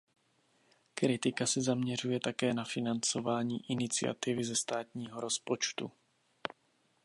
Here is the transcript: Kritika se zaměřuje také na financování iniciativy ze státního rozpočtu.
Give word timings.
Kritika 0.95 1.45
se 1.45 1.61
zaměřuje 1.61 2.19
také 2.19 2.53
na 2.53 2.65
financování 2.65 3.61
iniciativy 3.71 4.43
ze 4.43 4.55
státního 4.55 5.21
rozpočtu. 5.21 5.91